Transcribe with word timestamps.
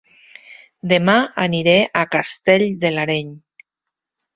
Dema 0.93 1.15
aniré 1.45 1.77
a 2.03 2.05
Castell 2.19 2.67
de 2.87 2.95
l'Areny 2.97 3.35